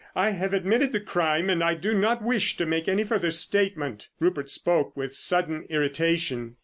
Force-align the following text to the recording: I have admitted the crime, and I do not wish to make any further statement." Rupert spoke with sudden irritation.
I 0.15 0.31
have 0.31 0.51
admitted 0.51 0.93
the 0.93 0.99
crime, 0.99 1.47
and 1.47 1.63
I 1.63 1.75
do 1.75 1.93
not 1.95 2.23
wish 2.23 2.57
to 2.57 2.65
make 2.65 2.87
any 2.87 3.03
further 3.03 3.29
statement." 3.29 4.09
Rupert 4.19 4.49
spoke 4.49 4.97
with 4.97 5.13
sudden 5.13 5.67
irritation. 5.69 6.55